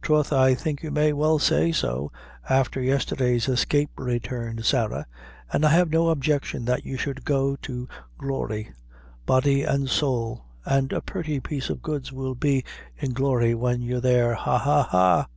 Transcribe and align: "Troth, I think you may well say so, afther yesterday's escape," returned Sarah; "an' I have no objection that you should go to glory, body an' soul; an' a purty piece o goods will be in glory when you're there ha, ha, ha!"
"Troth, 0.00 0.32
I 0.32 0.54
think 0.54 0.82
you 0.82 0.90
may 0.90 1.12
well 1.12 1.38
say 1.38 1.72
so, 1.72 2.10
afther 2.48 2.80
yesterday's 2.80 3.48
escape," 3.50 3.90
returned 3.98 4.64
Sarah; 4.64 5.06
"an' 5.52 5.62
I 5.64 5.68
have 5.68 5.90
no 5.90 6.08
objection 6.08 6.64
that 6.64 6.86
you 6.86 6.96
should 6.96 7.26
go 7.26 7.56
to 7.56 7.86
glory, 8.16 8.72
body 9.26 9.62
an' 9.62 9.88
soul; 9.88 10.46
an' 10.64 10.88
a 10.92 11.02
purty 11.02 11.38
piece 11.38 11.70
o 11.70 11.74
goods 11.74 12.10
will 12.10 12.34
be 12.34 12.64
in 12.96 13.12
glory 13.12 13.54
when 13.54 13.82
you're 13.82 14.00
there 14.00 14.32
ha, 14.32 14.56
ha, 14.56 14.84
ha!" 14.84 15.28